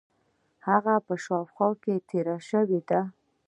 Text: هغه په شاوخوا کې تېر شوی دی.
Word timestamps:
هغه 0.67 0.93
په 1.05 1.13
شاوخوا 1.23 1.69
کې 1.83 1.95
تېر 2.09 2.27
شوی 2.49 2.79
دی. 2.89 3.01